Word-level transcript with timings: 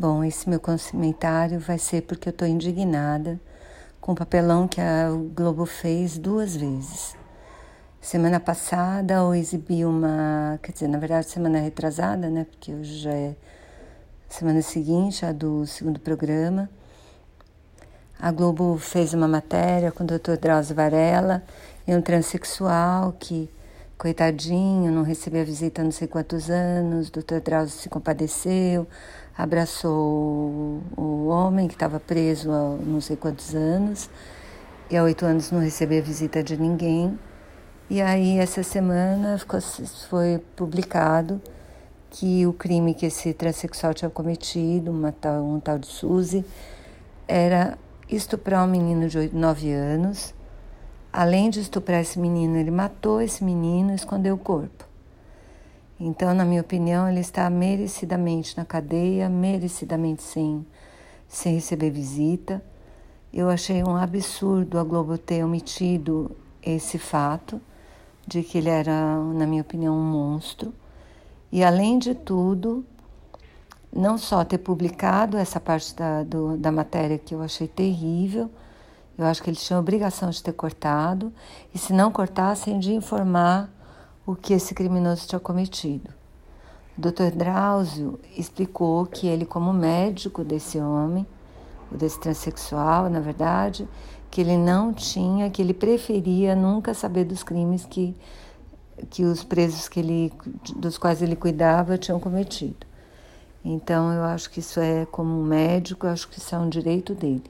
Bom, 0.00 0.24
esse 0.24 0.48
meu 0.48 0.58
comentário 0.58 1.60
vai 1.60 1.76
ser 1.76 2.00
porque 2.00 2.30
eu 2.30 2.30
estou 2.30 2.48
indignada 2.48 3.38
com 4.00 4.12
o 4.12 4.14
papelão 4.14 4.66
que 4.66 4.80
a 4.80 5.10
Globo 5.34 5.66
fez 5.66 6.16
duas 6.16 6.56
vezes. 6.56 7.14
Semana 8.00 8.40
passada 8.40 9.12
eu 9.12 9.34
exibi 9.34 9.84
uma, 9.84 10.58
quer 10.62 10.72
dizer, 10.72 10.88
na 10.88 10.96
verdade 10.96 11.26
semana 11.26 11.58
retrasada, 11.58 12.30
né? 12.30 12.46
Porque 12.50 12.72
hoje 12.72 12.98
já 13.00 13.12
é 13.12 13.36
semana 14.26 14.62
seguinte, 14.62 15.26
a 15.26 15.32
do 15.32 15.66
segundo 15.66 16.00
programa. 16.00 16.70
A 18.18 18.32
Globo 18.32 18.78
fez 18.78 19.12
uma 19.12 19.28
matéria 19.28 19.92
com 19.92 20.02
o 20.02 20.06
Dr. 20.06 20.38
Drauzio 20.40 20.74
Varela 20.74 21.42
e 21.86 21.94
um 21.94 22.00
transexual 22.00 23.14
que, 23.20 23.50
coitadinho, 24.00 24.90
não 24.90 25.02
recebia 25.02 25.44
visita 25.44 25.82
há 25.82 25.84
não 25.84 25.92
sei 25.92 26.08
quantos 26.08 26.48
anos. 26.48 27.08
O 27.08 27.12
Dr. 27.12 27.40
Drauzio 27.44 27.78
se 27.78 27.88
compadeceu, 27.90 28.86
abraçou 29.36 30.80
o 30.96 31.26
homem 31.28 31.68
que 31.68 31.74
estava 31.74 32.00
preso 32.00 32.50
há 32.50 32.76
não 32.82 33.02
sei 33.02 33.14
quantos 33.14 33.54
anos 33.54 34.08
e 34.90 34.96
há 34.96 35.02
oito 35.02 35.26
anos 35.26 35.50
não 35.50 35.60
recebia 35.60 36.00
visita 36.00 36.42
de 36.42 36.56
ninguém. 36.56 37.18
E 37.90 38.00
aí, 38.00 38.38
essa 38.38 38.62
semana, 38.62 39.38
foi 40.08 40.40
publicado 40.56 41.38
que 42.08 42.46
o 42.46 42.54
crime 42.54 42.94
que 42.94 43.04
esse 43.04 43.34
transexual 43.34 43.92
tinha 43.92 44.10
cometido, 44.10 44.90
uma 44.90 45.12
tal, 45.12 45.44
um 45.44 45.60
tal 45.60 45.78
de 45.78 45.86
Suzy, 45.86 46.42
era 47.28 47.76
estuprar 48.08 48.64
um 48.64 48.70
menino 48.70 49.08
de 49.08 49.34
9 49.34 49.72
anos. 49.72 50.32
Além 51.12 51.50
de 51.50 51.60
estuprar 51.60 52.00
esse 52.00 52.18
menino, 52.18 52.56
ele 52.56 52.70
matou 52.70 53.20
esse 53.20 53.42
menino 53.42 53.90
e 53.90 53.96
escondeu 53.96 54.36
o 54.36 54.38
corpo. 54.38 54.84
Então, 55.98 56.32
na 56.32 56.44
minha 56.44 56.60
opinião, 56.60 57.08
ele 57.08 57.20
está 57.20 57.50
merecidamente 57.50 58.56
na 58.56 58.64
cadeia, 58.64 59.28
merecidamente 59.28 60.22
sem, 60.22 60.64
sem 61.28 61.54
receber 61.54 61.90
visita. 61.90 62.62
Eu 63.32 63.50
achei 63.50 63.82
um 63.82 63.96
absurdo 63.96 64.78
a 64.78 64.84
Globo 64.84 65.18
ter 65.18 65.44
omitido 65.44 66.34
esse 66.62 66.98
fato 66.98 67.60
de 68.26 68.42
que 68.42 68.58
ele 68.58 68.70
era, 68.70 69.16
na 69.34 69.46
minha 69.46 69.62
opinião, 69.62 69.94
um 69.94 70.10
monstro. 70.10 70.72
E 71.50 71.64
além 71.64 71.98
de 71.98 72.14
tudo, 72.14 72.84
não 73.92 74.16
só 74.16 74.44
ter 74.44 74.58
publicado 74.58 75.36
essa 75.36 75.58
parte 75.58 75.94
da, 75.94 76.22
do, 76.22 76.56
da 76.56 76.70
matéria 76.70 77.18
que 77.18 77.34
eu 77.34 77.42
achei 77.42 77.66
terrível, 77.66 78.50
eu 79.20 79.26
acho 79.26 79.42
que 79.42 79.50
eles 79.50 79.62
tinham 79.62 79.80
obrigação 79.80 80.30
de 80.30 80.42
ter 80.42 80.52
cortado, 80.52 81.32
e 81.74 81.78
se 81.78 81.92
não 81.92 82.10
cortassem, 82.10 82.78
de 82.78 82.92
informar 82.94 83.70
o 84.26 84.34
que 84.34 84.54
esse 84.54 84.74
criminoso 84.74 85.28
tinha 85.28 85.38
cometido. 85.38 86.10
O 86.96 87.00
Dr. 87.00 87.30
Drauzio 87.34 88.18
explicou 88.36 89.04
que 89.04 89.26
ele, 89.26 89.44
como 89.44 89.72
médico 89.72 90.42
desse 90.42 90.78
homem, 90.78 91.26
desse 91.90 92.18
transexual, 92.18 93.10
na 93.10 93.20
verdade, 93.20 93.88
que 94.30 94.40
ele 94.40 94.56
não 94.56 94.92
tinha, 94.92 95.50
que 95.50 95.60
ele 95.60 95.74
preferia 95.74 96.54
nunca 96.54 96.94
saber 96.94 97.24
dos 97.24 97.42
crimes 97.42 97.84
que, 97.84 98.16
que 99.10 99.24
os 99.24 99.44
presos 99.44 99.88
que 99.88 100.00
ele, 100.00 100.32
dos 100.76 100.96
quais 100.96 101.20
ele 101.20 101.36
cuidava 101.36 101.98
tinham 101.98 102.20
cometido. 102.20 102.86
Então, 103.62 104.12
eu 104.12 104.22
acho 104.24 104.48
que 104.48 104.60
isso 104.60 104.80
é, 104.80 105.04
como 105.06 105.42
médico, 105.42 106.06
eu 106.06 106.10
acho 106.10 106.28
que 106.28 106.38
isso 106.38 106.54
é 106.54 106.58
um 106.58 106.68
direito 106.68 107.14
dele. 107.14 107.44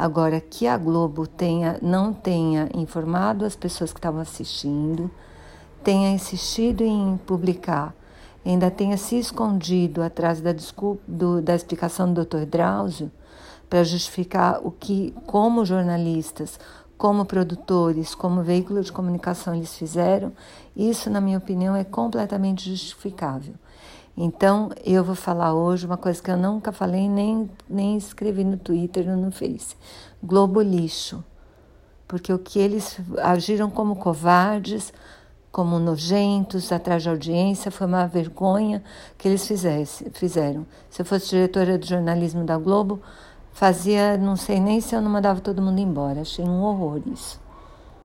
Agora, 0.00 0.40
que 0.40 0.64
a 0.68 0.78
Globo 0.78 1.26
tenha, 1.26 1.76
não 1.82 2.12
tenha 2.12 2.68
informado 2.72 3.44
as 3.44 3.56
pessoas 3.56 3.92
que 3.92 3.98
estavam 3.98 4.20
assistindo, 4.20 5.10
tenha 5.82 6.12
insistido 6.12 6.84
em 6.84 7.18
publicar, 7.26 7.92
ainda 8.46 8.70
tenha 8.70 8.96
se 8.96 9.18
escondido 9.18 10.00
atrás 10.00 10.40
da, 10.40 10.52
desculpa, 10.52 11.02
do, 11.04 11.42
da 11.42 11.52
explicação 11.52 12.12
do 12.12 12.24
Dr. 12.24 12.44
Drauzio, 12.44 13.10
para 13.68 13.82
justificar 13.82 14.60
o 14.62 14.70
que, 14.70 15.12
como 15.26 15.64
jornalistas, 15.64 16.60
como 16.96 17.24
produtores, 17.24 18.14
como 18.14 18.44
veículo 18.44 18.84
de 18.84 18.92
comunicação 18.92 19.52
eles 19.52 19.76
fizeram, 19.76 20.32
isso, 20.76 21.10
na 21.10 21.20
minha 21.20 21.38
opinião, 21.38 21.74
é 21.74 21.82
completamente 21.82 22.70
justificável. 22.70 23.54
Então, 24.20 24.70
eu 24.84 25.04
vou 25.04 25.14
falar 25.14 25.54
hoje 25.54 25.86
uma 25.86 25.96
coisa 25.96 26.20
que 26.20 26.28
eu 26.28 26.36
nunca 26.36 26.72
falei, 26.72 27.08
nem, 27.08 27.48
nem 27.70 27.96
escrevi 27.96 28.42
no 28.42 28.56
Twitter 28.56 29.08
ou 29.08 29.16
no 29.16 29.30
Face: 29.30 29.76
Globo 30.20 30.60
lixo. 30.60 31.22
Porque 32.08 32.32
o 32.32 32.38
que 32.38 32.58
eles 32.58 32.98
agiram 33.18 33.70
como 33.70 33.94
covardes, 33.94 34.92
como 35.52 35.78
nojentos, 35.78 36.72
atrás 36.72 37.04
de 37.04 37.08
audiência, 37.08 37.70
foi 37.70 37.86
uma 37.86 38.08
vergonha 38.08 38.82
que 39.16 39.28
eles 39.28 39.46
fizesse, 39.46 40.10
fizeram. 40.10 40.66
Se 40.90 41.00
eu 41.00 41.06
fosse 41.06 41.28
diretora 41.28 41.78
de 41.78 41.88
jornalismo 41.88 42.42
da 42.42 42.58
Globo, 42.58 43.00
fazia, 43.52 44.18
não 44.18 44.34
sei 44.34 44.58
nem 44.58 44.80
se 44.80 44.96
eu 44.96 45.00
não 45.00 45.12
mandava 45.12 45.40
todo 45.40 45.62
mundo 45.62 45.78
embora. 45.78 46.22
Achei 46.22 46.44
um 46.44 46.60
horror 46.64 47.00
isso. 47.06 47.38